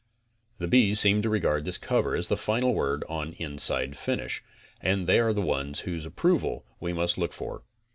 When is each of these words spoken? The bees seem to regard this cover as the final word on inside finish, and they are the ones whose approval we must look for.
The 0.57 0.67
bees 0.67 0.99
seem 0.99 1.21
to 1.21 1.29
regard 1.29 1.63
this 1.63 1.77
cover 1.77 2.15
as 2.15 2.25
the 2.25 2.35
final 2.35 2.73
word 2.73 3.03
on 3.07 3.33
inside 3.33 3.95
finish, 3.95 4.43
and 4.81 5.05
they 5.05 5.19
are 5.19 5.31
the 5.31 5.43
ones 5.43 5.81
whose 5.81 6.07
approval 6.07 6.65
we 6.79 6.91
must 6.91 7.19
look 7.19 7.33
for. 7.33 7.61